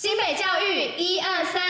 [0.00, 1.60] 新北教育一二三，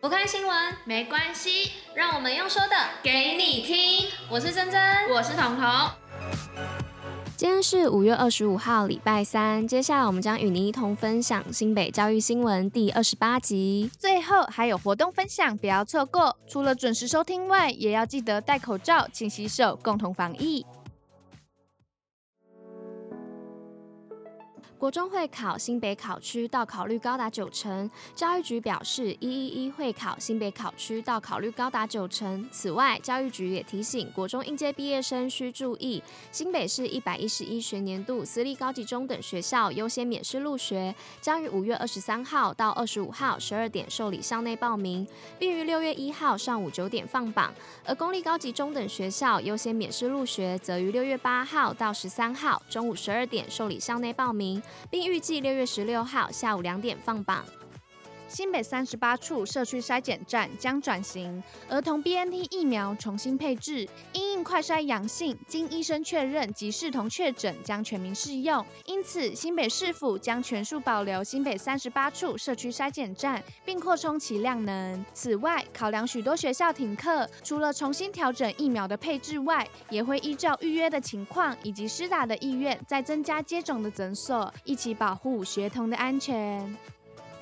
[0.00, 0.52] 不看新闻
[0.84, 4.10] 没关系，让我们用说的给你听。
[4.28, 5.64] 我是珍珍，我是彤彤。
[7.36, 9.68] 今天是五月二十五号，礼拜三。
[9.68, 13.88] 接下来我们将与您一同分享新北教育新闻第二十八集。
[13.96, 16.36] 最后还有活动分享，不要错过。
[16.48, 20.66] 除了准时收听外，也要记得戴口罩、勤洗手，共同防疫。
[24.78, 32.46] 国中会考新北考区到考率高达九成，教育局表示一一一会考新北考区到考率高达九成。
[32.52, 45.06] 此外，教育局也提醒国中应届毕业生需注意，新北市一百一十一学年度私立高级中等学校优先免试入学，将于五月二十三号到二十五号十二点受理校内报名，
[45.38, 47.50] 并于六月一号上午九点放榜；
[47.86, 54.62] 而公立高级中等学校优先免试入学，则于六月八号到十三号中午十二点受理校内报名。
[54.90, 57.44] 并预计六月十六号下午两点放榜。
[58.36, 68.62] 新北三十八处社区筛检站将转型，儿童 BNT 疫苗重新配置，因应快筛阳性，经医生确认及视同确诊，将全民适用。
[68.84, 75.02] 因此，新北市府将全数保留新北三十八处社区筛检站，并扩充其量能。
[75.14, 86.76] 此外，考量许多学校停课，除了重新调整疫苗的配置外，也会依照预约的情况以及施打的意愿，再增加接种的诊所，一起保护学童的安全。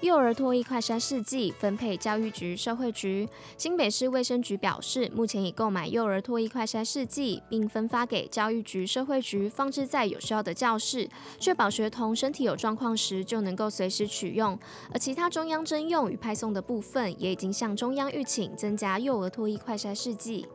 [0.01, 3.27] 幼儿唾液快筛试剂分配教育局、社会局。
[3.57, 14.59] 新北市卫生局表示，目前已购买幼儿唾液快筛试剂，并分发给教育局、社会局，放置在有需要的教室，确保学童身体有状况时就能够随时取用。
[14.93, 20.47] 而其他中央征用与派送的部分，也已经向中央预请增加幼儿唾液快筛试剂。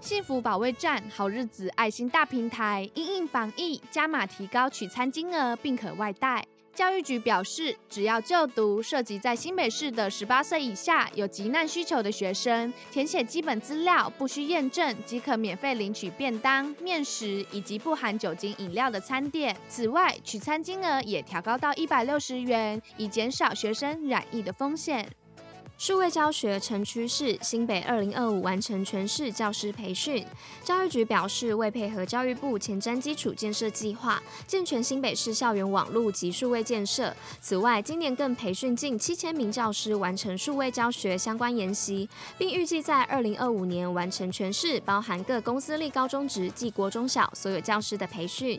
[0.00, 6.44] 幸福保卫战、好日子爱心大平台，因应防疫加码提高取餐金额，并可外带。
[6.76, 19.56] 教育局表示，只要就读涉及在新北市的十八岁以下有急难需求的学生，填写基本资料，不需验证，即可免费领取便当、面食以及不含酒精饮料的餐点。
[19.66, 25.08] 此外，取餐金额也调高到一百六十元，以减少学生染疫的风险。
[25.78, 30.24] 数位教学成趋势，新北二零二五完成全市教师培训。
[30.64, 37.14] 教育局表示，为配合教育部前瞻基础建设计划，健全新北市校园网络及数位建设。
[37.42, 48.58] 此外，今年更培训近七千名教师完成数位教学相关研习，并预计在二零二五年完成全市包含各公私立高中职及国中小所有教师的培训。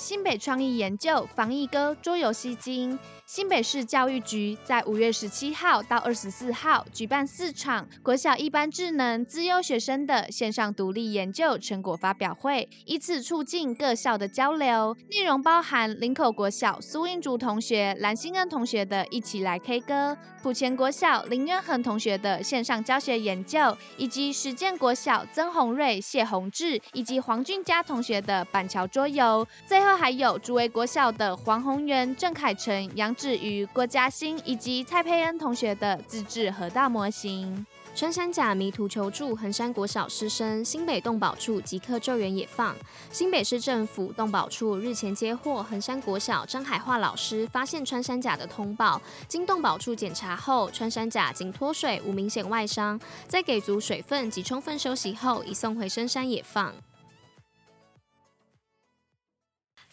[0.00, 2.98] 新北创意研究防疫歌桌游吸睛。
[3.26, 14.96] 新北市教育局在五月十七号到二十四号举办四场国小一般智能资优学生的线上独立研究成果发表会，以此促进各校的交流。
[15.10, 29.46] 内容包含林口国小苏英竹同学、蓝心恩同学的一起来 K 歌，埔前国小林渊恒同学的线上教学研究，以及实践国小曾宏瑞、谢宏志以及黄俊佳同学的板桥桌游。
[29.66, 33.14] 最后还有竹围国小的黄宏源、郑凯成、杨。
[33.14, 42.74] 至于郭嘉欣以及蔡佩恩同学的自制河道模型，穿山甲迷途求助衡山国小师生，新北动保处即刻救援野放。
[43.10, 56.72] 新北市政府动保处日前接获衡山国小张海化老师发现穿山甲的通报，经动保处检查后，穿山甲仅脱水，无明显外伤，在给足水分及充分休息后，已送回深山野放。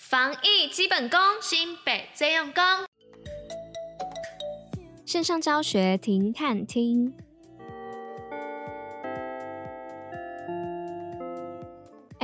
[0.09, 2.63] 防疫基本功，新北最用功。
[5.05, 7.13] 线上教学，停看听。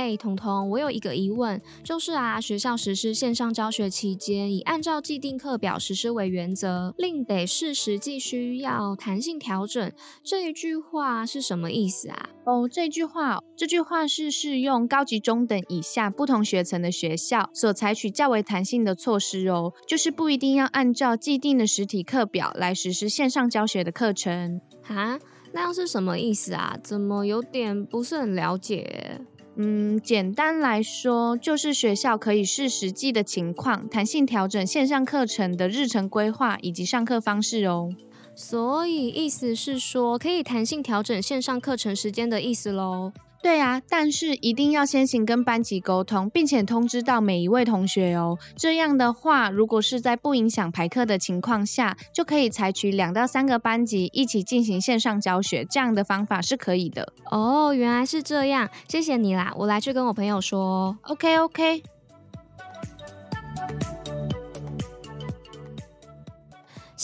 [0.04, 9.90] 哎，彤彤，我有一个疑问，就是啊，学校实施线上教学期间，以按照既定课表实施为原则，另得视实际需要弹性调整，
[10.22, 12.28] 这一句话是什么意思啊？
[12.44, 25.18] 哦，这句话，这句话是适用高级中等以下不同学层的学校所采取较为弹性的措施哦，就是不一定要按照既定的实体课表来实施线上教学的课程哈？
[25.54, 26.76] 那样是什么意思啊？
[26.82, 29.20] 怎么有点不是很了解？
[29.56, 37.90] 嗯，简单来说，就是学校可以视实际的情况，弹性调整线上课程的日程规划以及上课方式哦。
[38.34, 43.12] 所以意思是说，可以弹性调整线上课程时间的意思喽。
[43.44, 48.38] 对啊，但是一定要先行跟班级沟通，并且通知到每一位同学哦。
[48.56, 57.12] 这样的话，如果是在不影响排课的情况下，就可以采取两到三个班级一起进行线上教学，这样的方法是可以的。
[57.30, 60.96] 哦，原来是这样，谢谢你啦，我来去跟我朋友说。
[61.02, 61.93] OK OK。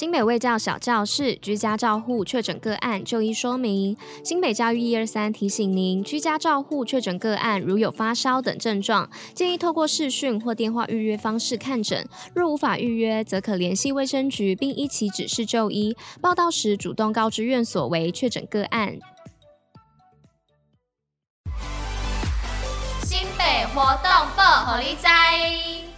[0.01, 3.95] 新北卫教小教室居家照护确诊个案就医说明。
[4.25, 12.09] 新北教育一二三提醒您，居家照护确诊个案如有发烧等症状，建议透过视讯或电话预约方式看诊。
[12.35, 15.95] 若无法预约，则可联系卫生局，并依其指示就医。
[16.23, 18.97] 报到时主动告知院所为确诊个案。
[23.05, 25.90] 新北活动报虎哩知。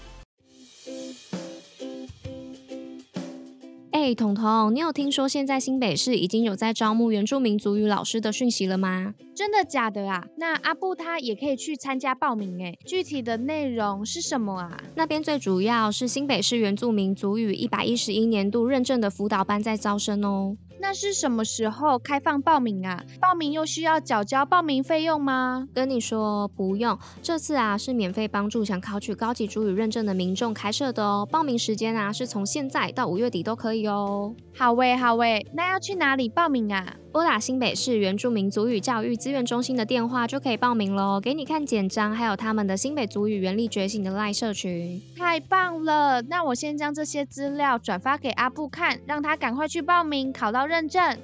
[4.02, 9.14] 哎，彤彤，你有听说现在新北市已经有在招募原住民族语老师的讯息了吗？
[9.32, 10.26] 真的假的啊？
[10.38, 14.76] 那阿布他也可以去参加报名哎，具体的内容是什么啊？
[14.96, 20.56] 那边最主要是新北市原住民族语一百一十一年度认证的辅导班在招生哦。
[20.82, 23.05] 那是什么时候开放报名啊？
[23.20, 25.69] 报名又需要缴交报名费用吗？
[25.73, 31.25] 跟你说不用，这次啊是免费帮助想考取高级主语认证的民众开设的哦。
[31.31, 34.34] 报名时间啊是从现在到五月底都可以哦。
[34.56, 36.96] 好喂，好喂，那要去哪里报名啊？
[37.12, 41.20] 拨打新北市原住民族语教育资源中心的电话就可以报名喽。
[41.20, 44.98] 给你看简章，还有他们的新北族语原力觉醒的赖社群。
[45.14, 46.22] 太棒了！
[46.22, 51.18] 那我先将这些资料转发给阿布看，让他赶快去报名，考到认证。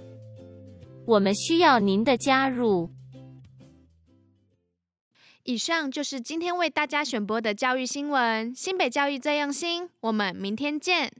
[1.06, 2.90] 我们需要您的加入。
[5.44, 8.54] 以上就是今天为大家选播的教育新闻。
[8.54, 11.10] 新北教育最用心，我们明天见。